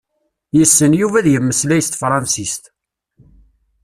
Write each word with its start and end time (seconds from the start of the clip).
Yessen 0.57 0.91
Yuba 0.99 1.17
ad 1.19 1.27
yemmeslay 1.29 1.81
s 1.83 1.87
tefransist. 1.89 2.63